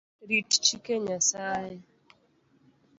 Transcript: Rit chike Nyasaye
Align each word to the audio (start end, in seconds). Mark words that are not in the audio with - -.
Rit 0.27 0.51
chike 0.65 0.95
Nyasaye 1.05 1.77